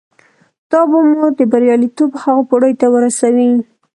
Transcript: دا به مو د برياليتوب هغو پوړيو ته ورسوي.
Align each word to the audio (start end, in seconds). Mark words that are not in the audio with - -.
دا 0.71 0.81
به 0.89 0.99
مو 1.09 1.25
د 1.37 1.39
برياليتوب 1.51 2.11
هغو 2.23 2.41
پوړيو 2.49 2.79
ته 2.81 2.87
ورسوي. 2.95 3.51